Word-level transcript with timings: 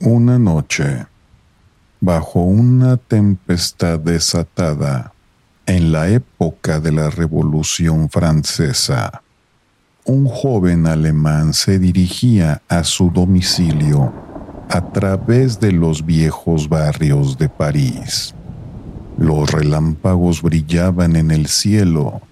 Una 0.00 0.38
noche, 0.38 1.06
bajo 2.00 2.38
una 2.38 2.98
tempestad 2.98 3.98
desatada 3.98 5.12
en 5.66 5.90
la 5.90 6.08
época 6.08 6.78
de 6.78 6.92
la 6.92 7.10
Revolución 7.10 8.08
Francesa, 8.08 9.22
un 10.04 10.28
joven 10.28 10.86
alemán 10.86 11.52
se 11.52 11.80
dirigía 11.80 12.62
a 12.68 12.84
su 12.84 13.10
domicilio 13.10 14.12
a 14.68 14.92
través 14.92 15.58
de 15.58 15.72
los 15.72 16.06
viejos 16.06 16.68
barrios 16.68 17.36
de 17.36 17.48
París. 17.48 18.36
Los 19.18 19.50
relámpagos 19.50 20.42
brillaban 20.42 21.16
en 21.16 21.32
el 21.32 21.48
cielo 21.48 22.22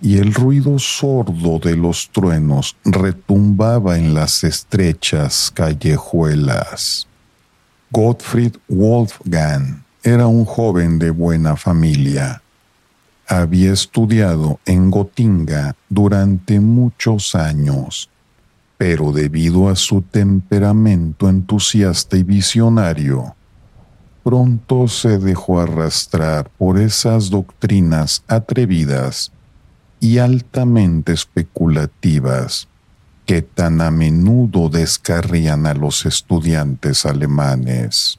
y 0.00 0.18
el 0.18 0.32
ruido 0.32 0.78
sordo 0.78 1.58
de 1.58 1.76
los 1.76 2.10
truenos 2.12 2.76
retumbaba 2.84 3.98
en 3.98 4.14
las 4.14 4.44
estrechas 4.44 5.50
callejuelas. 5.52 7.07
Gottfried 7.90 8.58
Wolfgang 8.68 9.82
era 10.02 10.26
un 10.26 10.44
joven 10.44 10.98
de 10.98 11.10
buena 11.10 11.56
familia. 11.56 12.42
Había 13.26 13.72
estudiado 13.72 14.60
en 14.66 14.90
Gotinga 14.90 15.74
durante 15.88 16.60
muchos 16.60 17.34
años, 17.34 18.10
pero 18.76 19.10
debido 19.10 19.70
a 19.70 19.74
su 19.74 20.02
temperamento 20.02 21.30
entusiasta 21.30 22.18
y 22.18 22.24
visionario, 22.24 23.34
pronto 24.22 24.86
se 24.86 25.16
dejó 25.16 25.58
arrastrar 25.58 26.50
por 26.58 26.78
esas 26.78 27.30
doctrinas 27.30 28.22
atrevidas 28.28 29.32
y 29.98 30.18
altamente 30.18 31.14
especulativas 31.14 32.68
que 33.28 33.42
tan 33.42 33.82
a 33.82 33.90
menudo 33.90 34.70
descarrían 34.70 35.66
a 35.66 35.74
los 35.74 36.06
estudiantes 36.06 37.04
alemanes. 37.04 38.18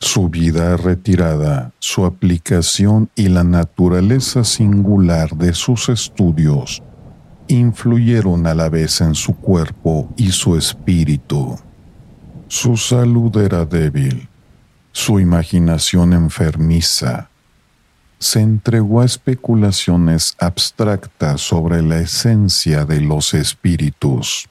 Su 0.00 0.28
vida 0.28 0.76
retirada, 0.76 1.70
su 1.78 2.04
aplicación 2.04 3.08
y 3.14 3.28
la 3.28 3.44
naturaleza 3.44 4.42
singular 4.42 5.36
de 5.36 5.54
sus 5.54 5.88
estudios 5.88 6.82
influyeron 7.46 8.48
a 8.48 8.54
la 8.56 8.68
vez 8.68 9.00
en 9.00 9.14
su 9.14 9.32
cuerpo 9.36 10.12
y 10.16 10.32
su 10.32 10.56
espíritu. 10.56 11.56
Su 12.48 12.76
salud 12.76 13.36
era 13.36 13.64
débil, 13.64 14.28
su 14.90 15.20
imaginación 15.20 16.12
enfermiza, 16.12 17.30
se 18.18 18.40
entregó 18.40 19.02
a 19.02 19.04
especulaciones 19.04 20.36
abstractas 20.38 21.40
sobre 21.40 21.82
la 21.82 21.98
esencia 21.98 22.84
de 22.84 23.00
los 23.00 23.34
espíritus, 23.34 24.48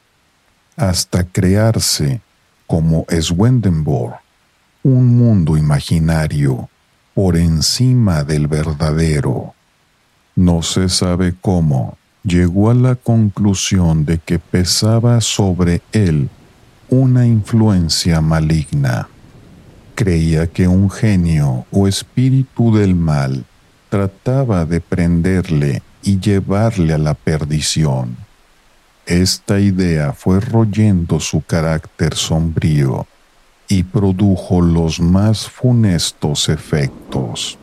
hasta 0.75 1.23
crearse, 1.23 2.22
como 2.67 3.05
Swedenborg, 3.09 4.16
un 4.83 5.17
mundo 5.17 5.57
imaginario 5.57 6.69
por 7.13 7.38
encima 7.38 8.23
del 8.23 8.47
verdadero. 8.47 9.53
No 10.35 10.61
se 10.61 10.89
sabe 10.89 11.33
cómo 11.39 11.97
llegó 12.23 12.69
a 12.69 12.73
la 12.73 12.95
conclusión 12.95 14.05
de 14.05 14.19
que 14.19 14.38
pesaba 14.38 15.22
sobre 15.22 15.81
él 15.91 16.29
una 16.89 17.25
influencia 17.25 18.22
maligna. 18.22 19.07
Creía 19.95 20.47
que 20.47 20.67
un 20.67 20.89
genio 20.91 21.66
o 21.72 21.88
espíritu 21.88 22.75
del 22.75 22.95
mal 22.95 23.45
trataba 23.95 24.65
de 24.65 24.81
prenderle 24.81 25.81
y 26.03 26.19
llevarle 26.19 26.93
a 26.93 26.97
la 26.97 27.13
perdición. 27.13 28.17
Esta 29.05 29.57
idea 29.57 30.11
fue 30.11 30.41
royendo 30.41 31.21
su 31.21 31.39
carácter 31.39 32.13
sombrío 32.13 33.07
y 33.69 33.83
produjo 33.83 34.59
los 34.59 34.99
más 34.99 35.47
funestos 35.49 36.49
efectos. 36.49 37.57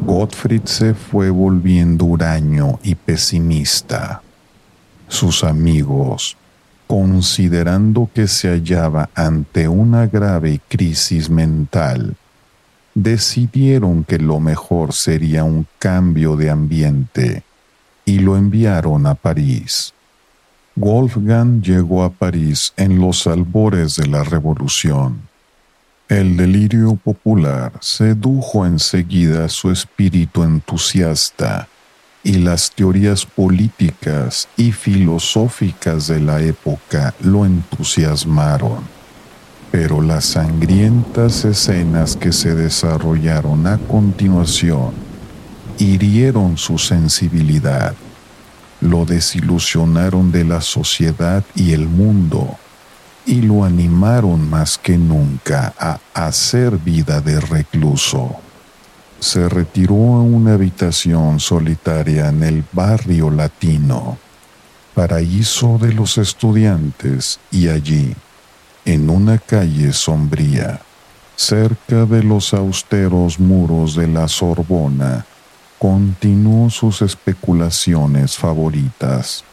Gottfried 0.00 0.66
se 0.66 0.92
fue 0.92 1.30
volviendo 1.30 2.04
huraño 2.04 2.78
y 2.82 2.94
pesimista. 2.94 4.20
Sus 5.08 5.42
amigos, 5.42 6.36
considerando 6.86 8.10
que 8.14 8.28
se 8.28 8.50
hallaba 8.50 9.08
ante 9.14 9.68
una 9.68 10.06
grave 10.06 10.60
crisis 10.68 11.30
mental, 11.30 12.14
decidieron 12.96 14.04
que 14.04 14.18
lo 14.18 14.40
mejor 14.40 14.94
sería 14.94 15.44
un 15.44 15.66
cambio 15.78 16.34
de 16.34 16.48
ambiente 16.48 17.42
y 18.06 18.20
lo 18.20 18.38
enviaron 18.38 19.06
a 19.06 19.14
París. 19.14 19.92
Wolfgang 20.74 21.60
llegó 21.60 22.04
a 22.04 22.10
París 22.10 22.72
en 22.78 22.98
los 22.98 23.26
albores 23.26 23.96
de 23.96 24.06
la 24.06 24.24
Revolución. 24.24 25.20
El 26.08 26.38
delirio 26.38 26.96
popular 26.96 27.72
sedujo 27.80 28.64
enseguida 28.64 29.50
su 29.50 29.70
espíritu 29.70 30.42
entusiasta 30.42 31.68
y 32.22 32.38
las 32.38 32.70
teorías 32.70 33.26
políticas 33.26 34.48
y 34.56 34.72
filosóficas 34.72 36.06
de 36.06 36.20
la 36.20 36.40
época 36.40 37.14
lo 37.20 37.44
entusiasmaron 37.44 38.95
pero 39.78 40.00
las 40.00 40.24
sangrientas 40.24 41.44
escenas 41.44 42.16
que 42.16 42.32
se 42.32 42.54
desarrollaron 42.54 43.66
a 43.66 43.76
continuación 43.76 44.92
hirieron 45.76 46.56
su 46.56 46.78
sensibilidad, 46.78 47.94
lo 48.80 49.04
desilusionaron 49.04 50.32
de 50.32 50.44
la 50.44 50.62
sociedad 50.62 51.44
y 51.54 51.72
el 51.72 51.88
mundo 51.88 52.56
y 53.26 53.42
lo 53.42 53.64
animaron 53.64 54.48
más 54.48 54.78
que 54.78 54.96
nunca 54.96 55.74
a 55.78 56.00
hacer 56.14 56.78
vida 56.78 57.20
de 57.20 57.38
recluso. 57.38 58.34
Se 59.20 59.46
retiró 59.46 60.14
a 60.14 60.22
una 60.22 60.54
habitación 60.54 61.38
solitaria 61.38 62.30
en 62.30 62.42
el 62.44 62.64
barrio 62.72 63.28
latino, 63.28 64.16
paraíso 64.94 65.76
de 65.76 65.92
los 65.92 66.16
estudiantes, 66.16 67.40
y 67.50 67.68
allí 67.68 68.16
en 68.86 69.10
una 69.10 69.38
calle 69.38 69.92
sombría, 69.92 70.80
cerca 71.34 72.06
de 72.06 72.22
los 72.22 72.54
austeros 72.54 73.40
muros 73.40 73.96
de 73.96 74.06
la 74.06 74.28
Sorbona, 74.28 75.26
continuó 75.78 76.70
sus 76.70 77.02
especulaciones 77.02 78.36
favoritas. 78.36 79.44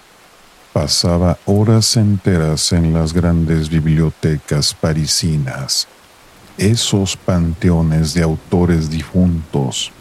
Pasaba 0.71 1.37
horas 1.45 1.97
enteras 1.97 2.71
en 2.73 2.93
las 2.93 3.11
grandes 3.11 3.69
bibliotecas 3.69 4.75
parisinas, 4.75 5.87
esos 6.59 7.17
panteones 7.17 8.13
de 8.13 8.21
autores 8.21 8.91
difuntos, 8.91 9.91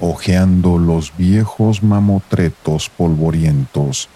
hojeando 0.00 0.78
los 0.78 1.14
viejos 1.18 1.82
mamotretos 1.82 2.88
polvorientos 2.88 4.08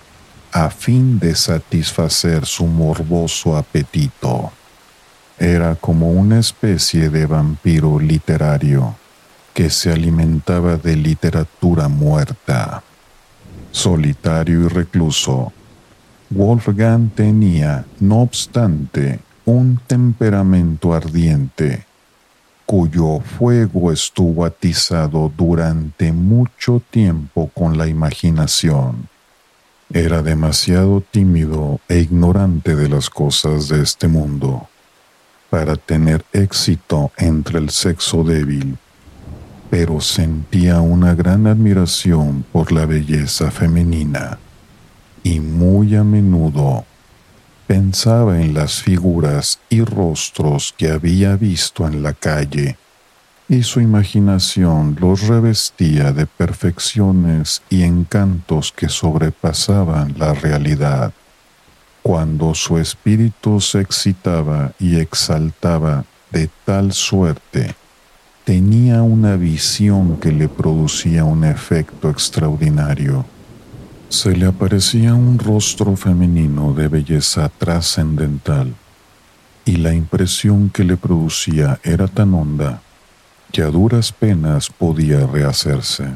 a 0.54 0.70
fin 0.70 1.18
de 1.18 1.34
satisfacer 1.34 2.46
su 2.46 2.64
morboso 2.66 3.56
apetito. 3.56 4.52
Era 5.36 5.74
como 5.74 6.12
una 6.12 6.38
especie 6.38 7.10
de 7.10 7.26
vampiro 7.26 7.98
literario 7.98 8.94
que 9.52 9.68
se 9.68 9.90
alimentaba 9.90 10.76
de 10.76 10.94
literatura 10.94 11.88
muerta. 11.88 12.84
Solitario 13.72 14.66
y 14.66 14.68
recluso, 14.68 15.52
Wolfgang 16.30 17.10
tenía, 17.10 17.84
no 17.98 18.20
obstante, 18.20 19.18
un 19.44 19.80
temperamento 19.88 20.94
ardiente, 20.94 21.84
cuyo 22.64 23.18
fuego 23.18 23.90
estuvo 23.90 24.44
atizado 24.44 25.32
durante 25.36 26.12
mucho 26.12 26.80
tiempo 26.92 27.50
con 27.52 27.76
la 27.76 27.88
imaginación 27.88 29.08
era 29.92 30.22
demasiado 30.22 31.00
tímido 31.00 31.80
e 31.88 31.98
ignorante 31.98 32.76
de 32.76 32.88
las 32.88 33.10
cosas 33.10 33.68
de 33.68 33.82
este 33.82 34.08
mundo 34.08 34.68
para 35.50 35.76
tener 35.76 36.24
éxito 36.32 37.12
entre 37.16 37.58
el 37.58 37.70
sexo 37.70 38.24
débil, 38.24 38.76
pero 39.70 40.00
sentía 40.00 40.80
una 40.80 41.14
gran 41.14 41.46
admiración 41.46 42.44
por 42.52 42.72
la 42.72 42.86
belleza 42.86 43.50
femenina 43.50 44.38
y 45.22 45.40
muy 45.40 45.96
a 45.96 46.04
menudo 46.04 46.84
pensaba 47.66 48.40
en 48.40 48.54
las 48.54 48.82
figuras 48.82 49.58
y 49.70 49.82
rostros 49.82 50.74
que 50.76 50.90
había 50.90 51.36
visto 51.36 51.86
en 51.86 52.02
la 52.02 52.12
calle 52.12 52.76
y 53.48 53.62
su 53.62 53.80
imaginación 53.80 54.96
los 54.98 55.26
revestía 55.26 56.12
de 56.12 56.26
perfecciones 56.26 57.62
y 57.68 57.82
encantos 57.82 58.72
que 58.72 58.88
sobrepasaban 58.88 60.14
la 60.18 60.32
realidad. 60.32 61.12
Cuando 62.02 62.54
su 62.54 62.78
espíritu 62.78 63.60
se 63.60 63.80
excitaba 63.80 64.72
y 64.78 64.96
exaltaba 64.96 66.04
de 66.30 66.48
tal 66.64 66.92
suerte, 66.92 67.74
tenía 68.44 69.02
una 69.02 69.36
visión 69.36 70.18
que 70.18 70.32
le 70.32 70.48
producía 70.48 71.24
un 71.24 71.44
efecto 71.44 72.10
extraordinario. 72.10 73.26
Se 74.08 74.34
le 74.36 74.46
aparecía 74.46 75.14
un 75.14 75.38
rostro 75.38 75.96
femenino 75.96 76.72
de 76.72 76.88
belleza 76.88 77.50
trascendental 77.58 78.74
y 79.64 79.76
la 79.76 79.94
impresión 79.94 80.70
que 80.70 80.84
le 80.84 80.96
producía 80.96 81.78
era 81.82 82.06
tan 82.06 82.34
honda 82.34 82.82
que 83.54 83.62
a 83.62 83.70
duras 83.70 84.10
penas 84.10 84.68
podía 84.68 85.28
rehacerse. 85.28 86.08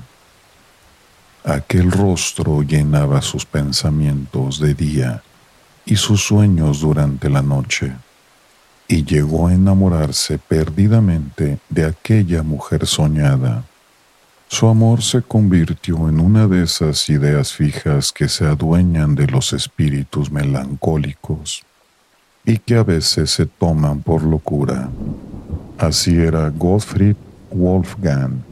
Aquel 1.45 1.93
rostro 1.93 2.63
llenaba 2.63 3.23
sus 3.23 3.47
pensamientos 3.47 4.59
de 4.59 4.75
día 4.75 5.23
y 5.87 5.95
sus 5.95 6.25
sueños 6.25 6.81
durante 6.81 7.31
la 7.31 7.41
noche, 7.41 7.93
y 8.89 9.05
llegó 9.05 9.47
a 9.47 9.55
enamorarse 9.55 10.39
perdidamente 10.39 11.61
de 11.69 11.85
aquella 11.85 12.43
mujer 12.43 12.89
soñada. 12.89 13.63
Su 14.49 14.67
amor 14.67 15.01
se 15.05 15.23
convirtió 15.23 16.09
en 16.09 16.19
una 16.19 16.49
de 16.49 16.65
esas 16.65 17.09
ideas 17.09 17.53
fijas 17.53 18.11
que 18.11 18.29
se 18.29 18.47
adueñan 18.47 19.15
de 19.15 19.29
los 19.29 19.53
espíritus 19.53 20.33
melancólicos 20.33 21.63
y 22.45 22.59
que 22.59 22.75
a 22.75 22.83
veces 22.83 23.31
se 23.31 23.47
toman 23.47 24.01
por 24.01 24.25
locura. 24.25 24.89
Así 25.79 26.17
era 26.17 26.49
Gottfried 26.49 27.15
Wolfgang, 27.51 28.43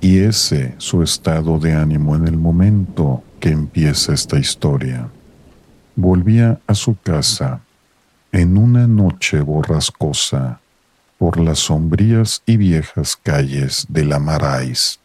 y 0.00 0.18
ese 0.18 0.74
su 0.78 1.02
estado 1.02 1.58
de 1.58 1.74
ánimo 1.74 2.16
en 2.16 2.26
el 2.26 2.36
momento 2.36 3.22
que 3.38 3.50
empieza 3.50 4.12
esta 4.12 4.38
historia. 4.38 5.08
Volvía 5.94 6.60
a 6.66 6.74
su 6.74 6.96
casa 7.02 7.60
en 8.32 8.56
una 8.58 8.86
noche 8.86 9.40
borrascosa 9.40 10.60
por 11.18 11.38
las 11.38 11.60
sombrías 11.60 12.42
y 12.46 12.56
viejas 12.56 13.16
calles 13.16 13.86
de 13.88 14.04
la 14.04 14.18
Marais, 14.18 14.98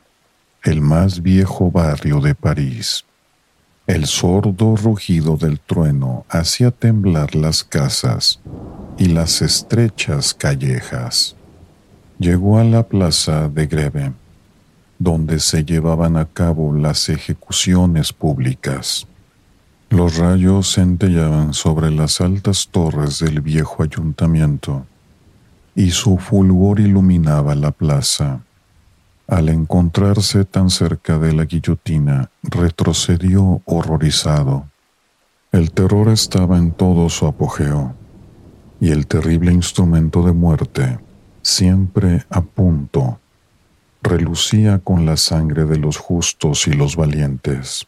el 0.64 0.82
más 0.82 1.22
viejo 1.22 1.70
barrio 1.70 2.20
de 2.20 2.34
París. 2.34 3.06
El 3.86 4.06
sordo 4.06 4.76
rugido 4.76 5.38
del 5.38 5.60
trueno 5.60 6.26
hacía 6.28 6.72
temblar 6.72 7.36
las 7.36 7.64
casas 7.64 8.42
y 8.98 9.06
las 9.06 9.42
estrechas 9.42 10.34
callejas. 10.34 11.37
Llegó 12.20 12.58
a 12.58 12.64
la 12.64 12.82
plaza 12.82 13.48
de 13.48 13.68
Greve, 13.68 14.12
donde 14.98 15.40
se 15.40 15.64
llevaban 15.64 16.18
a 16.18 16.26
cabo 16.26 16.74
las 16.74 17.10
ejecuciones 17.10 18.12
públicas. 18.12 19.06
Los 19.92 20.18
rayos 20.18 20.74
centellaban 20.74 21.54
sobre 21.54 21.92
las 21.92 22.20
altas 22.20 22.70
torres 22.72 23.20
del 23.20 23.42
viejo 23.42 23.84
ayuntamiento 23.84 24.88
y 25.76 25.92
su 25.92 26.18
fulgor 26.18 26.80
iluminaba 26.80 27.54
la 27.54 27.70
plaza. 27.70 28.42
Al 29.28 29.50
encontrarse 29.50 30.44
tan 30.44 30.72
cerca 30.72 31.20
de 31.20 31.34
la 31.34 31.46
guillotina, 31.46 32.32
retrocedió 32.42 33.62
horrorizado. 33.66 34.66
El 35.52 35.72
terror 35.72 36.10
estaba 36.10 36.58
en 36.58 36.72
todo 36.72 37.10
su 37.10 37.28
apogeo, 37.28 37.94
y 38.80 38.90
el 38.90 39.06
terrible 39.06 39.52
instrumento 39.52 40.24
de 40.24 40.34
muerte 40.34 40.98
siempre 41.48 42.26
a 42.30 42.42
punto, 42.42 43.22
relucía 44.04 44.80
con 44.80 45.06
la 45.06 45.16
sangre 45.16 45.64
de 45.64 45.78
los 45.78 45.96
justos 45.96 46.68
y 46.68 46.74
los 46.74 46.98
valientes. 46.98 47.88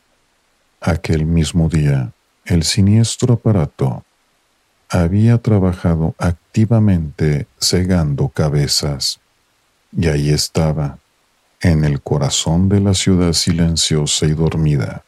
Aquel 0.80 1.26
mismo 1.26 1.68
día, 1.68 2.14
el 2.46 2.64
siniestro 2.64 3.34
aparato 3.34 4.06
había 4.88 5.40
trabajado 5.40 6.16
activamente 6.18 7.48
cegando 7.60 8.30
cabezas, 8.30 9.20
y 9.92 10.08
ahí 10.08 10.30
estaba, 10.30 10.98
en 11.60 11.84
el 11.84 12.02
corazón 12.02 12.70
de 12.70 12.80
la 12.80 12.94
ciudad 12.94 13.34
silenciosa 13.34 14.26
y 14.26 14.32
dormida, 14.32 15.04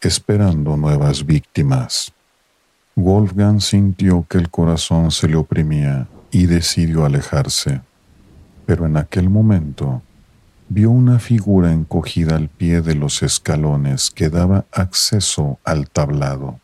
esperando 0.00 0.76
nuevas 0.76 1.24
víctimas. 1.24 2.12
Wolfgang 2.96 3.60
sintió 3.60 4.26
que 4.28 4.38
el 4.38 4.50
corazón 4.50 5.12
se 5.12 5.28
le 5.28 5.36
oprimía 5.36 6.08
y 6.30 6.46
decidió 6.46 7.04
alejarse. 7.04 7.80
Pero 8.66 8.86
en 8.86 8.96
aquel 8.96 9.30
momento 9.30 10.02
vio 10.68 10.90
una 10.90 11.18
figura 11.18 11.72
encogida 11.72 12.36
al 12.36 12.48
pie 12.48 12.82
de 12.82 12.94
los 12.94 13.22
escalones 13.22 14.10
que 14.10 14.28
daba 14.28 14.66
acceso 14.72 15.58
al 15.64 15.88
tablado. 15.88 16.60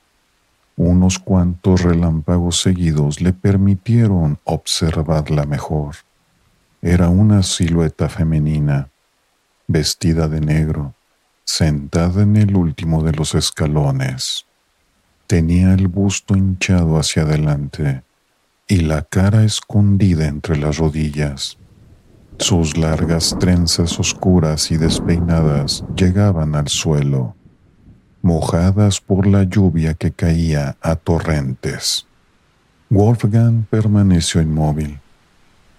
Unos 0.76 1.18
cuantos 1.18 1.82
relámpagos 1.82 2.60
seguidos 2.60 3.20
le 3.20 3.32
permitieron 3.32 4.38
observarla 4.44 5.46
mejor. 5.46 5.96
Era 6.82 7.08
una 7.08 7.42
silueta 7.42 8.08
femenina, 8.08 8.88
vestida 9.66 10.28
de 10.28 10.40
negro, 10.40 10.94
sentada 11.44 12.22
en 12.22 12.36
el 12.36 12.56
último 12.56 13.02
de 13.02 13.12
los 13.12 13.34
escalones. 13.34 14.44
Tenía 15.26 15.72
el 15.72 15.88
busto 15.88 16.36
hinchado 16.36 16.98
hacia 16.98 17.22
adelante 17.22 18.02
y 18.66 18.80
la 18.80 19.02
cara 19.02 19.44
escondida 19.44 20.26
entre 20.26 20.56
las 20.56 20.78
rodillas. 20.78 21.58
Sus 22.38 22.76
largas 22.76 23.36
trenzas 23.38 23.98
oscuras 24.00 24.70
y 24.70 24.76
despeinadas 24.76 25.84
llegaban 25.96 26.54
al 26.54 26.68
suelo, 26.68 27.36
mojadas 28.22 29.00
por 29.00 29.26
la 29.26 29.44
lluvia 29.44 29.94
que 29.94 30.12
caía 30.12 30.76
a 30.80 30.96
torrentes. 30.96 32.06
Wolfgang 32.88 33.64
permaneció 33.68 34.40
inmóvil. 34.40 34.98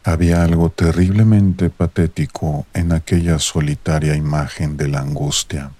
Había 0.04 0.44
algo 0.44 0.70
terriblemente 0.70 1.72
patético 1.72 2.68
en 2.74 2.92
aquella 2.92 3.40
solitaria 3.40 4.16
imagen 4.16 4.78
de 4.78 4.88
la 4.88 5.00
angustia. 5.00 5.72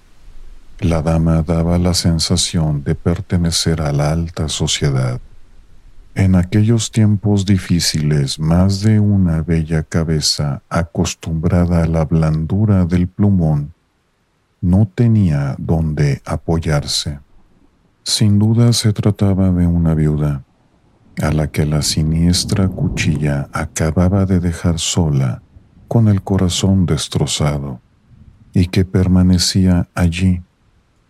La 0.80 1.00
dama 1.00 1.42
daba 1.42 1.78
la 1.78 1.94
sensación 1.94 2.82
de 2.82 2.96
pertenecer 2.96 3.80
a 3.80 3.92
la 3.92 4.10
alta 4.10 4.48
sociedad 4.48 5.20
en 6.16 6.34
aquellos 6.34 6.90
tiempos 6.90 7.44
difíciles, 7.44 8.40
más 8.40 8.80
de 8.80 8.98
una 8.98 9.42
bella 9.42 9.82
cabeza 9.82 10.62
acostumbrada 10.70 11.82
a 11.82 11.86
la 11.86 12.06
blandura 12.06 12.86
del 12.86 13.06
plumón 13.06 13.74
no 14.62 14.88
tenía 14.92 15.54
dónde 15.58 16.22
apoyarse. 16.24 17.20
Sin 18.02 18.38
duda 18.38 18.72
se 18.72 18.94
trataba 18.94 19.50
de 19.52 19.66
una 19.66 19.92
viuda, 19.92 20.42
a 21.22 21.32
la 21.32 21.48
que 21.48 21.66
la 21.66 21.82
siniestra 21.82 22.66
cuchilla 22.68 23.50
acababa 23.52 24.24
de 24.24 24.40
dejar 24.40 24.78
sola 24.78 25.42
con 25.86 26.08
el 26.08 26.22
corazón 26.22 26.86
destrozado, 26.86 27.82
y 28.54 28.68
que 28.68 28.86
permanecía 28.86 29.90
allí 29.94 30.40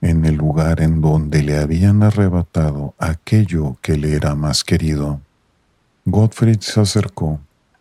en 0.00 0.24
el 0.24 0.34
lugar 0.36 0.80
en 0.80 1.00
donde 1.00 1.42
le 1.42 1.58
habían 1.58 2.02
arrebatado 2.02 2.94
aquello 2.98 3.76
que 3.82 3.96
le 3.96 4.14
era 4.14 4.34
más 4.34 4.64
querido. 4.64 5.20
Gottfried 6.04 6.60
se 6.60 6.80
acercó 6.80 7.40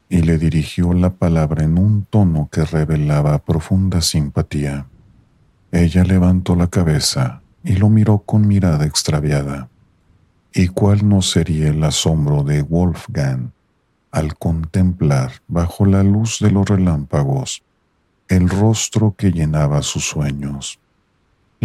y 0.10 0.22
le 0.22 0.38
dirigió 0.38 0.93
la 0.93 1.12
palabra 1.12 1.63
en 1.63 1.77
un 1.77 2.05
tono 2.05 2.50
que 2.51 2.63
revelaba 2.63 3.39
profunda 3.39 4.01
simpatía. 4.01 4.88
Ella 5.72 6.03
levantó 6.03 6.55
la 6.55 6.67
cabeza 6.67 7.41
y 7.63 7.74
lo 7.74 7.89
miró 7.89 8.19
con 8.19 8.48
mirada 8.48 8.86
extraviada. 8.86 9.67
¿Y 10.53 10.69
cuál 10.69 11.07
no 11.07 11.22
sería 11.22 11.69
el 11.69 11.84
asombro 11.84 12.43
de 12.43 12.62
Wolfgang 12.62 13.51
al 14.12 14.38
contemplar 14.38 15.34
bajo 15.48 15.86
la 15.86 16.01
luz 16.01 16.39
de 16.39 16.51
los 16.51 16.65
relámpagos 16.67 17.63
el 18.27 18.50
rostro 18.50 19.13
que 19.17 19.31
llenaba 19.31 19.81
sus 19.81 20.07
sueños? 20.07 20.79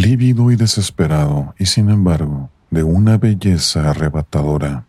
Lívido 0.01 0.51
y 0.51 0.57
desesperado, 0.57 1.55
y 1.59 1.67
sin 1.67 1.91
embargo, 1.91 2.49
de 2.71 2.83
una 2.83 3.19
belleza 3.19 3.91
arrebatadora. 3.91 4.87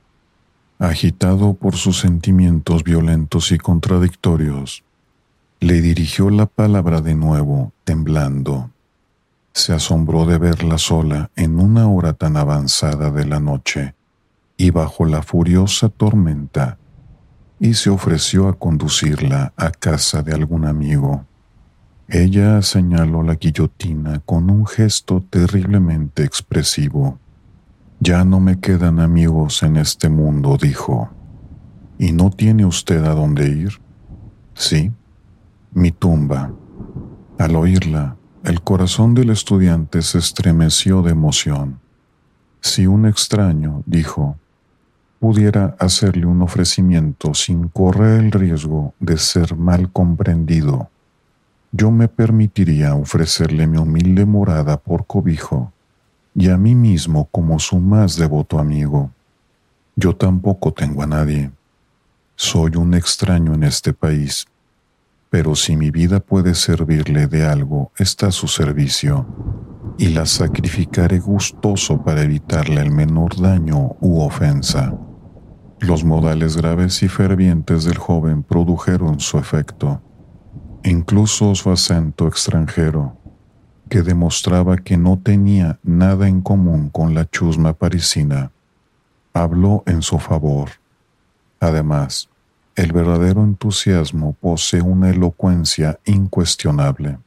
Agitado 0.80 1.54
por 1.54 1.76
sus 1.76 2.00
sentimientos 2.00 2.84
violentos 2.84 3.52
y 3.52 3.58
contradictorios, 3.58 4.84
le 5.60 5.82
dirigió 5.82 6.30
la 6.30 6.46
palabra 6.46 7.02
de 7.02 7.14
nuevo, 7.14 7.74
temblando. 7.84 8.72
Se 9.54 9.74
asombró 9.74 10.26
de 10.26 10.38
verla 10.38 10.78
sola 10.78 11.30
en 11.36 11.60
una 11.60 11.88
hora 11.88 12.14
tan 12.14 12.38
avanzada 12.38 13.12
de 13.12 13.26
la 13.26 13.40
noche 13.40 13.96
y 14.56 14.70
bajo 14.70 15.06
la 15.06 15.22
furiosa 15.24 15.90
tormenta, 15.90 16.78
y 17.60 17.74
se 17.74 17.90
ofreció 17.90 18.48
a 18.48 18.58
conducirla 18.58 19.54
a 19.58 19.72
casa 19.72 20.24
de 20.24 20.34
algún 20.34 20.66
amigo. 20.66 21.26
Ella 22.14 22.62
señaló 22.62 23.24
la 23.24 23.36
guillotina 23.36 24.20
con 24.26 24.50
un 24.50 24.68
gesto 24.68 25.24
terriblemente 25.30 26.26
expresivo. 26.26 27.18
Ya 28.02 28.26
no 28.26 28.42
me 28.42 28.60
quedan 28.60 29.00
amigos 29.00 29.64
en 29.64 29.78
este 29.78 30.10
mundo, 30.10 30.58
dijo. 30.62 31.10
¿Y 31.98 32.12
no 32.12 32.30
tiene 32.30 32.66
usted 32.66 33.06
a 33.06 33.14
dónde 33.14 33.48
ir? 33.48 33.80
Sí, 34.56 34.92
mi 35.74 35.94
tumba. 35.94 36.52
Al 37.40 37.56
oírla, 37.56 38.18
el 38.44 38.62
corazón 38.62 39.14
del 39.14 39.30
estudiante 39.30 40.02
se 40.02 40.18
estremeció 40.18 41.04
de 41.04 41.12
emoción. 41.12 41.80
Si 42.60 42.88
un 42.88 43.06
extraño, 43.06 43.84
dijo, 43.86 44.36
pudiera 45.22 45.78
hacerle 45.80 46.26
un 46.26 46.42
ofrecimiento 46.42 47.34
sin 47.34 47.70
correr 47.70 48.20
el 48.20 48.32
riesgo 48.34 48.96
de 49.00 49.18
ser 49.18 49.56
mal 49.56 49.90
comprendido, 49.94 50.90
yo 51.72 51.92
me 51.92 52.08
permitiría 52.08 52.96
ofrecerle 52.96 53.68
mi 53.68 53.78
humilde 53.78 54.26
morada 54.26 54.78
por 54.78 55.06
cobijo 55.06 55.72
y 56.36 56.50
a 56.50 56.58
mí 56.58 56.76
mismo 56.76 57.28
como 57.32 57.60
su 57.60 57.80
más 57.80 58.16
devoto 58.16 58.60
amigo. 58.60 59.12
Yo 59.96 60.16
tampoco 60.16 60.74
tengo 60.74 61.04
a 61.04 61.08
nadie, 61.08 61.52
Soy 62.44 62.76
un 62.76 62.96
extraño 62.96 63.54
en 63.54 63.62
este 63.62 63.94
país, 63.94 64.48
pero 65.30 65.56
si 65.56 65.78
mi 65.78 65.92
vida 65.92 66.20
puede 66.20 66.56
servirle 66.56 67.28
de 67.28 67.46
algo, 67.46 67.92
está 67.98 68.30
a 68.30 68.32
su 68.32 68.48
servicio, 68.48 69.28
y 70.00 70.08
la 70.08 70.26
sacrificaré 70.26 71.20
gustoso 71.20 72.02
para 72.02 72.24
evitarle 72.24 72.82
el 72.82 72.90
menor 72.90 73.40
daño 73.40 73.96
u 74.02 74.22
ofensa. 74.22 74.92
Los 75.80 76.04
modales 76.04 76.58
graves 76.58 77.04
y 77.04 77.10
fervientes 77.10 77.84
del 77.84 78.00
joven 78.00 78.42
produjeron 78.42 79.20
su 79.20 79.38
efecto. 79.38 80.02
Incluso 80.84 81.54
su 81.54 81.70
acento 81.70 82.28
extranjero, 82.28 83.16
que 83.88 84.02
demostraba 84.02 84.78
que 84.78 84.98
no 84.98 85.20
tenía 85.20 85.80
nada 85.84 86.28
en 86.28 86.42
común 86.42 86.90
con 86.90 87.14
la 87.14 87.30
chusma 87.30 87.74
parisina, 87.74 88.52
habló 89.34 89.84
en 89.86 90.02
su 90.02 90.18
favor. 90.18 90.70
Además, 91.60 92.30
el 92.76 92.94
verdadero 92.94 93.44
entusiasmo 93.44 94.34
posee 94.34 94.82
una 94.82 95.12
elocuencia 95.12 96.00
incuestionable. 96.06 97.20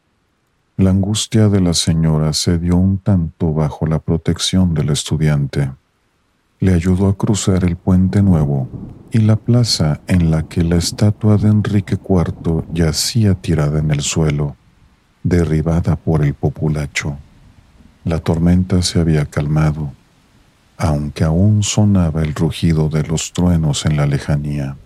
La 0.77 0.91
angustia 0.91 1.49
de 1.49 1.61
la 1.61 1.75
señora 1.75 2.33
se 2.33 2.59
dio 2.59 2.77
un 2.77 2.99
tanto 2.99 3.53
bajo 3.53 3.87
la 3.87 4.01
protección 4.01 4.75
del 4.75 4.91
estudiante. 4.91 5.71
Le 6.65 6.73
ayudó 6.73 7.09
a 7.09 7.15
cruzar 7.15 7.63
el 7.63 7.77
puente 7.77 8.23
nuevo 8.23 8.71
y 9.13 9.19
la 9.19 9.37
plaza 9.37 10.01
en 10.07 10.31
la 10.31 10.45
que 10.45 10.65
la 10.65 10.77
estatua 10.77 11.37
de 11.37 11.49
Enrique 11.49 11.99
IV 12.03 12.65
yacía 12.73 13.35
tirada 13.35 13.81
en 13.81 13.91
el 13.91 14.01
suelo, 14.01 14.57
derribada 15.23 15.97
por 15.97 16.25
el 16.25 16.33
populacho. 16.33 17.19
La 18.05 18.19
tormenta 18.21 18.81
se 18.81 18.99
había 18.99 19.27
calmado, 19.27 19.93
aunque 20.79 21.25
aún 21.25 21.63
sonaba 21.63 22.23
el 22.23 22.35
rugido 22.35 22.89
de 22.89 23.03
los 23.03 23.35
truenos 23.35 23.85
en 23.85 23.99
la 23.99 24.07
lejanía. 24.07 24.79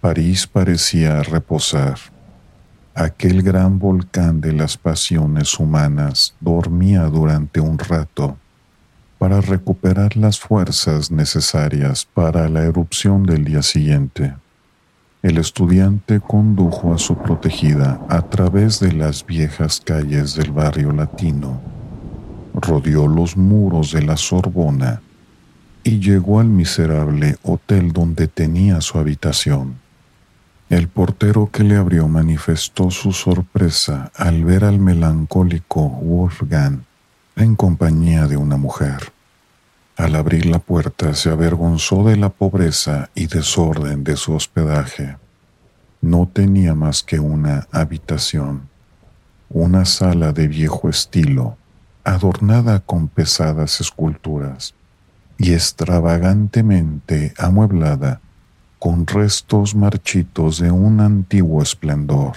París 0.00 0.46
parecía 0.46 1.22
reposar. 1.22 1.98
Aquel 2.94 3.42
gran 3.42 3.78
volcán 3.78 4.40
de 4.40 4.54
las 4.54 4.78
pasiones 4.78 5.58
humanas 5.58 6.34
dormía 6.40 7.02
durante 7.02 7.60
un 7.60 7.78
rato 7.78 8.38
para 9.24 9.40
recuperar 9.40 10.18
las 10.18 10.38
fuerzas 10.38 11.10
necesarias 11.10 12.06
para 12.12 12.46
la 12.50 12.62
erupción 12.64 13.22
del 13.22 13.42
día 13.42 13.62
siguiente. 13.62 14.34
El 15.22 15.38
estudiante 15.38 16.20
condujo 16.20 16.92
a 16.92 16.98
su 16.98 17.16
protegida 17.16 18.04
a 18.10 18.20
través 18.20 18.80
de 18.80 18.92
las 18.92 19.24
viejas 19.24 19.80
calles 19.82 20.34
del 20.34 20.52
barrio 20.52 20.92
latino, 20.92 21.58
rodeó 22.52 23.08
los 23.08 23.38
muros 23.38 23.92
de 23.92 24.02
la 24.02 24.18
Sorbona 24.18 25.00
y 25.84 26.00
llegó 26.00 26.38
al 26.38 26.50
miserable 26.50 27.38
hotel 27.44 27.94
donde 27.94 28.28
tenía 28.28 28.82
su 28.82 28.98
habitación. 28.98 29.76
El 30.68 30.88
portero 30.88 31.48
que 31.50 31.64
le 31.64 31.76
abrió 31.76 32.08
manifestó 32.08 32.90
su 32.90 33.12
sorpresa 33.12 34.12
al 34.14 34.44
ver 34.44 34.64
al 34.64 34.80
melancólico 34.80 35.88
Wolfgang 35.88 36.82
en 37.36 37.56
compañía 37.56 38.26
de 38.26 38.36
una 38.36 38.58
mujer. 38.58 39.13
Al 39.96 40.16
abrir 40.16 40.46
la 40.46 40.58
puerta 40.58 41.14
se 41.14 41.30
avergonzó 41.30 42.02
de 42.04 42.16
la 42.16 42.28
pobreza 42.28 43.10
y 43.14 43.26
desorden 43.26 44.02
de 44.02 44.16
su 44.16 44.34
hospedaje. 44.34 45.16
No 46.00 46.28
tenía 46.32 46.74
más 46.74 47.04
que 47.04 47.20
una 47.20 47.68
habitación, 47.70 48.68
una 49.48 49.84
sala 49.84 50.32
de 50.32 50.48
viejo 50.48 50.88
estilo, 50.88 51.56
adornada 52.02 52.80
con 52.80 53.06
pesadas 53.06 53.80
esculturas 53.80 54.74
y 55.38 55.52
extravagantemente 55.52 57.32
amueblada 57.38 58.20
con 58.80 59.06
restos 59.06 59.76
marchitos 59.76 60.58
de 60.58 60.72
un 60.72 61.00
antiguo 61.00 61.62
esplendor. 61.62 62.32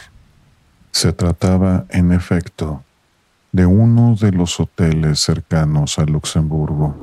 Se 0.91 1.11
trataba, 1.11 1.85
en 1.89 2.11
efecto, 2.11 2.83
de 3.51 3.65
uno 3.65 4.15
de 4.15 4.31
los 4.31 4.59
hoteles 4.59 5.19
cercanos 5.19 5.97
a 5.99 6.05
Luxemburgo, 6.05 6.95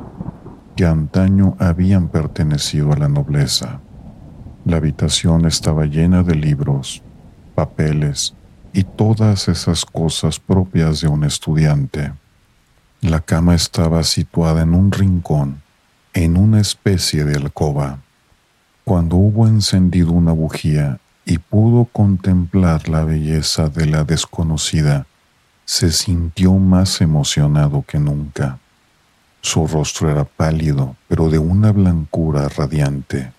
que 0.76 0.86
antaño 0.86 1.56
habían 1.58 2.08
pertenecido 2.08 2.92
a 2.92 2.96
la 2.96 3.08
nobleza. 3.08 3.80
La 4.64 4.78
habitación 4.78 5.46
estaba 5.46 5.86
llena 5.86 6.22
de 6.22 6.34
libros, 6.34 7.02
papeles 7.54 8.34
y 8.72 8.84
todas 8.84 9.48
esas 9.48 9.84
cosas 9.84 10.40
propias 10.40 11.00
de 11.00 11.08
un 11.08 11.24
estudiante. 11.24 12.12
La 13.00 13.20
cama 13.20 13.54
estaba 13.54 14.02
situada 14.02 14.62
en 14.62 14.74
un 14.74 14.90
rincón, 14.90 15.62
en 16.12 16.36
una 16.36 16.60
especie 16.60 17.24
de 17.24 17.36
alcoba. 17.36 17.98
Cuando 18.84 19.16
hubo 19.16 19.46
encendido 19.46 20.12
una 20.12 20.32
bujía 20.32 20.98
y 21.24 21.38
pudo 21.38 21.84
contemplar 21.84 22.88
la 22.88 23.04
belleza 23.04 23.68
de 23.68 23.86
la 23.86 24.04
desconocida, 24.04 25.06
se 25.64 25.90
sintió 25.90 26.54
más 26.54 27.00
emocionado 27.00 27.84
que 27.86 27.98
nunca. 27.98 28.58
Su 29.44 29.66
rostro 29.66 30.10
era 30.10 30.24
pálido, 30.24 30.96
pero 31.06 31.28
de 31.28 31.38
una 31.38 31.70
blancura 31.70 32.48
radiante, 32.48 33.30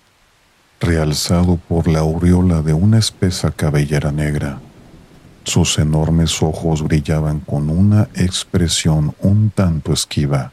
realzado 0.78 1.56
por 1.56 1.88
la 1.88 1.98
aureola 1.98 2.62
de 2.62 2.72
una 2.72 2.98
espesa 2.98 3.50
cabellera 3.50 4.12
negra. 4.12 4.60
Sus 5.42 5.80
enormes 5.80 6.40
ojos 6.44 6.84
brillaban 6.84 7.40
con 7.40 7.70
una 7.70 8.08
expresión 8.14 9.16
un 9.20 9.50
tanto 9.50 9.92
esquiva. 9.92 10.52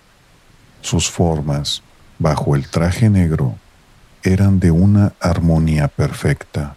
Sus 0.82 1.08
formas, 1.08 1.84
bajo 2.18 2.56
el 2.56 2.68
traje 2.68 3.12
negro, 3.12 3.54
eran 4.24 4.60
de 4.60 4.72
una 4.72 5.14
armonía 5.20 5.88
perfecta. 5.88 6.76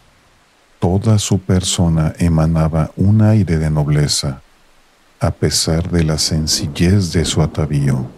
Toda 0.80 1.18
su 1.18 1.38
persona 1.38 2.12
emanaba 2.18 2.90
un 2.96 3.22
aire 3.22 3.56
de 3.56 3.70
nobleza, 3.70 4.42
a 5.18 5.30
pesar 5.30 5.90
de 5.90 6.04
la 6.04 6.18
sencillez 6.18 7.14
de 7.14 7.24
su 7.24 7.40
atavío. 7.40 8.15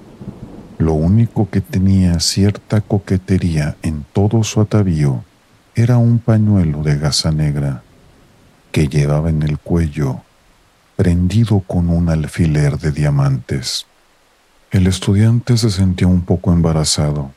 Lo 0.79 0.93
único 0.95 1.51
que 1.51 1.61
tenía 1.61 2.21
cierta 2.21 2.81
coquetería 2.81 3.77
en 3.83 4.05
todo 4.13 4.45
su 4.45 4.61
atavío 4.61 5.25
era 5.75 5.99
un 5.99 6.21
pañuelo 6.21 6.83
de 6.83 6.97
gasa 6.97 7.33
negra 7.33 7.83
que 8.71 8.87
llevaba 8.87 9.29
en 9.31 9.43
el 9.43 9.59
cuello, 9.59 10.21
prendido 10.97 11.61
con 11.61 11.89
un 11.89 12.09
alfiler 12.09 12.79
de 12.79 12.93
diamantes. 12.93 13.87
El 14.71 14.87
estudiante 14.87 15.57
se 15.57 15.71
sentía 15.71 16.07
un 16.07 16.23
poco 16.23 16.53
embarazado 16.53 17.33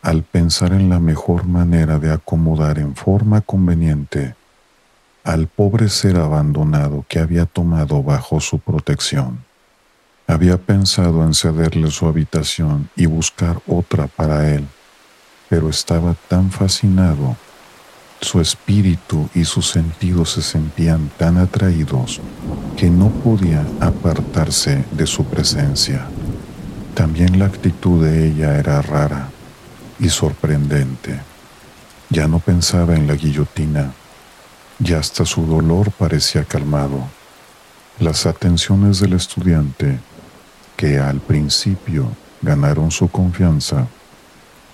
al 0.00 0.22
pensar 0.22 0.72
en 0.72 0.88
la 0.88 1.00
mejor 1.00 1.46
manera 1.46 1.98
de 1.98 2.12
acomodar 2.12 2.78
en 2.78 2.94
forma 2.94 3.40
conveniente 3.40 4.34
al 5.24 5.48
pobre 5.48 5.88
ser 5.88 6.16
abandonado 6.16 7.06
que 7.08 7.18
había 7.18 7.46
tomado 7.46 8.02
bajo 8.02 8.38
su 8.40 8.58
protección. 8.58 9.38
Había 10.34 10.58
pensado 10.58 11.22
en 11.22 11.32
cederle 11.32 11.92
su 11.92 12.08
habitación 12.08 12.90
y 12.96 13.06
buscar 13.06 13.62
otra 13.68 14.08
para 14.08 14.52
él, 14.52 14.66
pero 15.48 15.70
estaba 15.70 16.16
tan 16.26 16.50
fascinado, 16.50 17.36
su 18.20 18.40
espíritu 18.40 19.28
y 19.32 19.44
sus 19.44 19.70
sentidos 19.70 20.32
se 20.32 20.42
sentían 20.42 21.08
tan 21.18 21.38
atraídos 21.38 22.20
que 22.76 22.90
no 22.90 23.10
podía 23.10 23.64
apartarse 23.78 24.84
de 24.90 25.06
su 25.06 25.24
presencia. 25.24 26.04
También 26.94 27.38
la 27.38 27.44
actitud 27.46 28.04
de 28.04 28.26
ella 28.26 28.58
era 28.58 28.82
rara 28.82 29.28
y 30.00 30.08
sorprendente. 30.08 31.20
Ya 32.10 32.26
no 32.26 32.40
pensaba 32.40 32.96
en 32.96 33.06
la 33.06 33.14
guillotina, 33.14 33.92
ya 34.80 34.98
hasta 34.98 35.24
su 35.24 35.46
dolor 35.46 35.92
parecía 35.92 36.42
calmado. 36.42 37.04
Las 38.00 38.26
atenciones 38.26 38.98
del 38.98 39.12
estudiante, 39.12 40.00
que 40.76 40.98
al 40.98 41.20
principio 41.20 42.10
ganaron 42.42 42.90
su 42.90 43.08
confianza, 43.08 43.86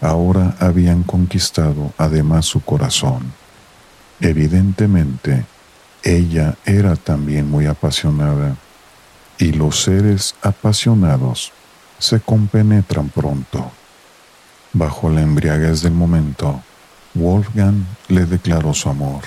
ahora 0.00 0.56
habían 0.58 1.02
conquistado 1.02 1.92
además 1.98 2.46
su 2.46 2.60
corazón. 2.60 3.32
Evidentemente, 4.20 5.44
ella 6.02 6.56
era 6.64 6.96
también 6.96 7.50
muy 7.50 7.66
apasionada, 7.66 8.56
y 9.38 9.52
los 9.52 9.82
seres 9.82 10.34
apasionados 10.42 11.52
se 11.98 12.20
compenetran 12.20 13.08
pronto. 13.08 13.70
Bajo 14.72 15.08
la 15.08 15.22
embriaguez 15.22 15.82
del 15.82 15.92
momento, 15.92 16.62
Wolfgang 17.14 17.84
le 18.08 18.26
declaró 18.26 18.72
su 18.74 18.88
amor. 18.88 19.22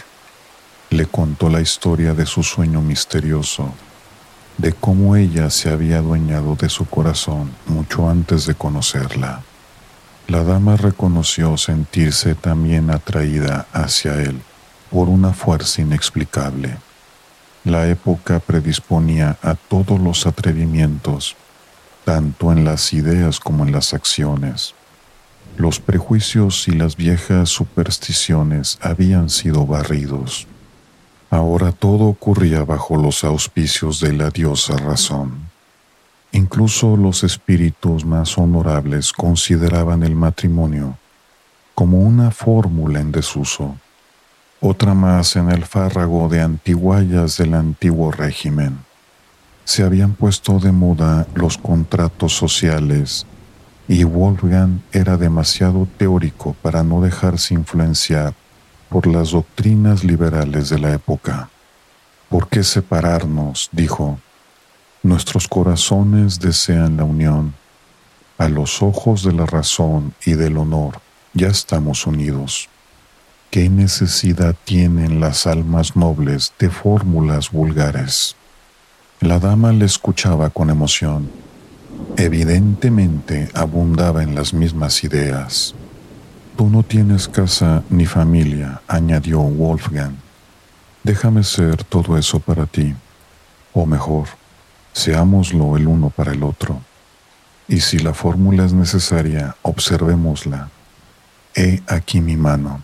Le 0.89 1.06
contó 1.06 1.50
la 1.50 1.62
historia 1.62 2.13
de 2.13 2.25
su 2.25 2.44
sueño 2.44 2.82
misterioso, 2.82 3.74
de 4.57 4.72
cómo 4.74 5.15
ella 5.15 5.50
se 5.50 5.69
había 5.69 5.98
adueñado 5.98 6.55
de 6.55 6.69
su 6.69 6.86
corazón 6.86 7.51
mucho 7.65 8.10
antes 8.10 8.45
de 8.45 8.55
conocerla. 8.55 9.41
La 10.27 10.43
dama 10.43 10.77
reconoció 10.77 11.57
sentirse 11.57 12.36
también 12.36 12.89
atraída 12.89 13.67
hacia 13.74 14.22
él 14.22 14.41
por 14.89 15.10
una 15.10 15.33
fuerza 15.33 15.81
inexplicable. 15.81 16.77
La 17.65 17.88
época 17.88 18.39
predisponía 18.39 19.38
a 19.41 19.55
todos 19.55 20.00
los 20.00 20.25
atrevimientos, 20.27 21.36
tanto 22.05 22.51
en 22.51 22.63
las 22.63 22.93
ideas 22.93 23.39
como 23.39 23.65
en 23.65 23.72
las 23.72 23.93
acciones 23.93 24.75
Los 25.57 25.79
prejuicios 25.79 26.67
y 26.67 26.72
las 26.72 26.95
viejas 26.95 27.50
supersticiones 27.50 28.79
habían 28.81 29.29
sido 29.29 29.65
barridos. 29.67 30.48
Ahora 31.33 31.71
todo 31.71 32.05
ocurría 32.05 32.63
bajo 32.63 32.95
los 32.95 33.23
auspicios 33.23 33.99
de 33.99 34.13
la 34.13 34.29
diosa 34.29 34.77
razón. 34.77 35.49
Incluso 36.31 36.95
los 36.95 37.23
espíritus 37.23 38.05
más 38.05 38.37
honorables 38.37 39.11
consideraban 39.11 40.03
el 40.03 40.15
matrimonio 40.15 40.95
como 41.73 42.01
una 42.01 42.29
fórmula 42.29 42.99
en 42.99 43.11
desuso, 43.11 43.75
otra 44.61 44.93
más 44.93 45.35
en 45.35 45.49
el 45.49 45.65
fárrago 45.65 46.29
de 46.29 46.41
antiguallas 46.41 47.37
del 47.37 47.55
antiguo 47.55 48.11
régimen. 48.11 48.77
Se 49.65 49.81
habían 49.81 50.13
puesto 50.13 50.59
de 50.59 50.71
moda 50.71 51.25
los 51.33 51.57
contratos 51.57 52.37
sociales 52.37 53.25
y 53.87 54.03
Wolfgang 54.03 54.81
era 54.91 55.17
demasiado 55.17 55.87
teórico 55.97 56.55
para 56.61 56.83
no 56.83 57.01
dejarse 57.01 57.55
influenciar 57.55 58.35
por 58.93 59.07
las 59.07 59.31
doctrinas 59.31 60.03
liberales 60.03 60.69
de 60.69 60.77
la 60.77 60.93
época. 60.93 61.50
¿Por 62.29 62.47
qué 62.47 62.63
separarnos? 62.63 63.69
dijo. 63.71 64.19
Nuestros 65.01 65.47
corazones 65.47 66.39
desean 66.39 66.97
la 66.97 67.03
unión. 67.03 67.55
A 68.38 68.50
los 68.50 68.83
ojos 68.83 69.23
de 69.23 69.33
la 69.33 69.47
razón 69.47 70.13
y 70.23 70.33
del 70.33 70.57
honor 70.57 71.01
ya 71.33 71.47
estamos 71.47 72.05
unidos. 72.05 72.69
¿Qué 73.50 73.67
necesidad 73.67 74.55
tienen 74.63 75.19
las 75.19 75.47
almas 75.47 75.95
nobles 75.95 76.53
de 76.59 76.69
fórmulas 76.69 77.50
vulgares? 77.50 78.35
La 79.21 79.39
dama 79.39 79.71
le 79.71 79.85
escuchaba 79.85 80.51
con 80.51 80.69
emoción 80.69 81.31
Evidentemente 82.15 83.50
abundaba 83.55 84.21
en 84.21 84.35
las 84.35 84.53
mismas 84.53 85.03
ideas. 85.03 85.73
Tú 86.55 86.69
no 86.69 86.83
tienes 86.83 87.27
casa 87.27 87.83
ni 87.89 88.05
familia, 88.05 88.81
añadió 88.88 89.39
Wolfgang. 89.39 90.13
Déjame 91.03 91.43
ser 91.43 91.83
todo 91.83 92.15
eso 92.15 92.39
para 92.39 92.67
ti. 92.67 92.93
O 93.74 93.88
mejor, 93.88 94.27
seámoslo 94.91 95.75
el 95.77 95.88
uno 95.88 96.12
para 96.12 96.31
el 96.31 96.43
otro. 96.43 96.79
Y 97.67 97.79
si 97.79 97.98
la 97.98 98.13
fórmula 98.13 98.65
es 98.65 98.74
necesaria, 98.74 99.55
observémosla. 99.63 100.69
He 101.55 101.81
aquí 101.88 102.22
mi 102.22 102.38
mano. 102.38 102.83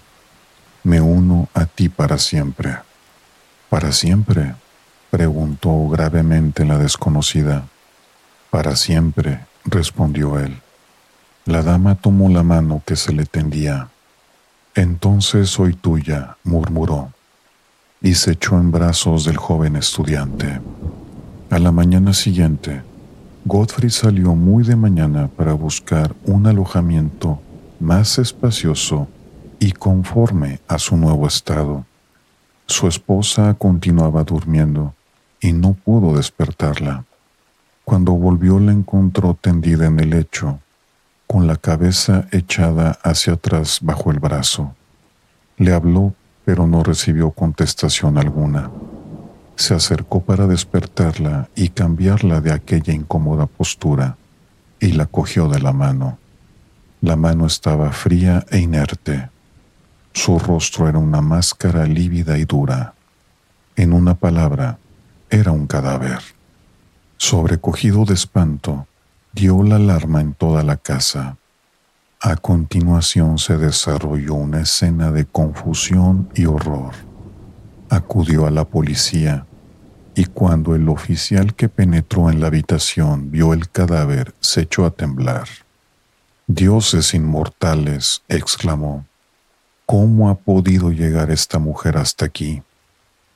Me 0.83 0.99
uno 0.99 1.47
a 1.53 1.65
ti 1.65 1.89
para 1.89 2.17
siempre. 2.17 2.75
¿Para 3.69 3.91
siempre? 3.91 4.55
preguntó 5.11 5.87
gravemente 5.89 6.65
la 6.65 6.77
desconocida. 6.79 7.67
Para 8.49 8.75
siempre, 8.75 9.45
respondió 9.63 10.39
él. 10.39 10.59
La 11.45 11.63
dama 11.63 11.95
tomó 11.95 12.29
la 12.29 12.43
mano 12.43 12.81
que 12.85 12.95
se 12.95 13.13
le 13.13 13.25
tendía. 13.25 13.89
Entonces 14.75 15.49
soy 15.49 15.73
tuya, 15.73 16.37
murmuró, 16.43 17.11
y 18.01 18.15
se 18.15 18.31
echó 18.31 18.57
en 18.57 18.71
brazos 18.71 19.25
del 19.25 19.37
joven 19.37 19.75
estudiante. 19.75 20.61
A 21.49 21.59
la 21.59 21.71
mañana 21.71 22.13
siguiente, 22.13 22.83
Godfrey 23.45 23.89
salió 23.89 24.35
muy 24.35 24.63
de 24.63 24.75
mañana 24.75 25.27
para 25.27 25.53
buscar 25.53 26.15
un 26.25 26.45
alojamiento 26.45 27.41
más 27.79 28.19
espacioso 28.19 29.07
y 29.59 29.71
conforme 29.71 30.59
a 30.67 30.77
su 30.77 30.95
nuevo 30.97 31.25
estado. 31.25 31.85
Su 32.67 32.87
esposa 32.87 33.55
continuaba 33.55 34.23
durmiendo 34.23 34.93
y 35.41 35.53
no 35.53 35.73
pudo 35.73 36.17
despertarla. 36.17 37.05
Cuando 37.83 38.11
volvió 38.11 38.59
la 38.59 38.71
encontró 38.71 39.35
tendida 39.39 39.87
en 39.87 39.99
el 39.99 40.11
lecho, 40.11 40.59
con 41.31 41.45
la 41.45 41.57
cabeza 41.57 42.27
echada 42.31 42.97
hacia 43.03 43.33
atrás 43.33 43.81
bajo 43.83 44.09
el 44.09 44.19
brazo. 44.19 44.73
Le 45.57 45.73
habló, 45.73 46.15
pero 46.43 46.65
no 46.65 46.83
recibió 46.83 47.29
contestación 47.29 48.17
alguna. 48.17 48.71
Se 49.55 49.75
acercó 49.75 50.21
para 50.21 50.47
despertarla 50.47 51.47
y 51.55 51.69
cambiarla 51.69 52.41
de 52.41 52.51
aquella 52.51 52.95
incómoda 52.95 53.45
postura, 53.45 54.17
y 54.79 54.93
la 54.93 55.05
cogió 55.05 55.47
de 55.49 55.59
la 55.59 55.71
mano. 55.71 56.17
La 56.99 57.15
mano 57.15 57.45
estaba 57.45 57.91
fría 57.91 58.43
e 58.49 58.57
inerte. 58.57 59.29
Su 60.13 60.39
rostro 60.39 60.89
era 60.89 60.97
una 60.97 61.21
máscara 61.21 61.85
lívida 61.85 62.39
y 62.39 62.45
dura. 62.45 62.95
En 63.75 63.93
una 63.93 64.15
palabra, 64.15 64.79
era 65.29 65.51
un 65.51 65.67
cadáver. 65.67 66.21
Sobrecogido 67.17 68.05
de 68.05 68.15
espanto, 68.15 68.87
dio 69.31 69.63
la 69.63 69.75
alarma 69.75 70.21
en 70.21 70.33
toda 70.33 70.63
la 70.63 70.77
casa. 70.77 71.37
A 72.19 72.35
continuación 72.35 73.37
se 73.37 73.57
desarrolló 73.57 74.33
una 74.33 74.61
escena 74.61 75.11
de 75.11 75.25
confusión 75.25 76.29
y 76.35 76.45
horror. 76.45 76.93
Acudió 77.89 78.45
a 78.45 78.51
la 78.51 78.65
policía 78.65 79.45
y 80.15 80.25
cuando 80.25 80.75
el 80.75 80.89
oficial 80.89 81.55
que 81.55 81.69
penetró 81.69 82.29
en 82.29 82.41
la 82.41 82.47
habitación 82.47 83.31
vio 83.31 83.53
el 83.53 83.69
cadáver 83.69 84.33
se 84.41 84.61
echó 84.61 84.85
a 84.85 84.91
temblar. 84.91 85.47
Dioses 86.47 87.13
inmortales, 87.13 88.23
exclamó, 88.27 89.05
¿cómo 89.85 90.29
ha 90.29 90.35
podido 90.35 90.91
llegar 90.91 91.31
esta 91.31 91.59
mujer 91.59 91.97
hasta 91.97 92.25
aquí? 92.25 92.63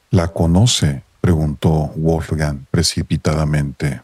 ¿La 0.10 0.28
conoce? 0.28 1.04
preguntó 1.22 1.94
Wolfgang 1.96 2.66
precipitadamente. 2.70 4.02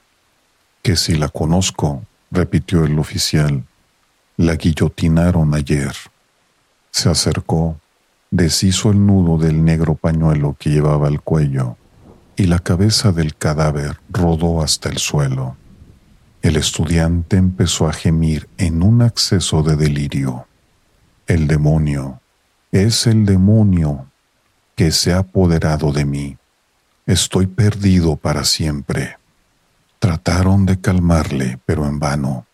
Que 0.82 0.96
si 0.96 1.16
la 1.16 1.30
conozco, 1.30 2.04
repitió 2.32 2.86
el 2.86 2.98
oficial. 3.00 3.64
La 4.38 4.56
guillotinaron 4.56 5.54
ayer. 5.54 5.94
Se 6.92 7.10
acercó, 7.10 7.78
deshizo 8.32 8.92
el 8.92 9.06
nudo 9.06 9.38
del 9.38 9.64
negro 9.64 9.96
pañuelo 9.96 10.56
que 10.58 10.70
llevaba 10.70 11.08
al 11.08 11.22
cuello 11.22 11.78
y 12.40 12.46
la 12.46 12.60
cabeza 12.60 13.12
del 13.12 13.36
cadáver 13.36 14.00
rodó 14.10 14.62
hasta 14.62 14.88
el 14.88 14.98
suelo. 14.98 15.58
El 16.42 16.56
estudiante 16.56 17.36
empezó 17.36 17.90
a 17.90 17.92
gemir 17.92 18.48
en 18.58 18.82
un 18.82 19.02
acceso 19.02 19.62
de 19.62 19.76
delirio. 19.76 20.48
El 21.28 21.48
demonio, 21.48 22.22
es 22.72 23.08
el 23.08 23.26
demonio 23.26 24.08
que 24.78 24.92
se 24.92 25.12
ha 25.12 25.18
apoderado 25.18 25.92
de 25.92 26.06
mí. 26.06 26.38
Estoy 27.06 27.46
perdido 27.46 28.16
para 28.16 28.46
siempre. 28.46 29.19
Trataron 30.00 30.66
de 30.66 30.80
calmarle, 30.80 31.60
pero 31.66 31.86
en 31.86 32.00
vano. 32.00 32.46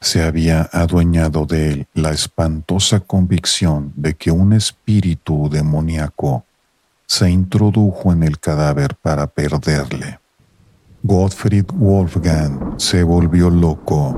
Se 0.00 0.24
había 0.24 0.68
adueñado 0.72 1.46
de 1.46 1.70
él 1.70 1.86
la 1.94 2.10
espantosa 2.10 3.00
convicción 3.00 3.92
de 3.94 4.14
que 4.14 4.30
un 4.30 4.52
espíritu 4.52 5.48
demoníaco 5.50 6.44
se 7.06 7.30
introdujo 7.30 8.12
en 8.12 8.22
el 8.22 8.40
cadáver 8.40 8.96
para 8.96 9.26
perderle. 9.26 10.18
Gottfried 11.02 11.66
Wolfgang 11.74 12.74
se 12.78 13.02
volvió 13.02 13.50
loco 13.50 14.16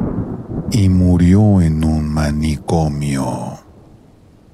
y 0.70 0.88
murió 0.88 1.60
en 1.60 1.82
un 1.82 2.08
manicomio. 2.08 3.58